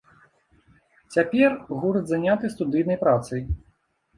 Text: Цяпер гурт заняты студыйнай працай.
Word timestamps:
Цяпер 1.17 1.49
гурт 1.83 2.03
заняты 2.13 2.45
студыйнай 2.55 2.97
працай. 3.07 3.41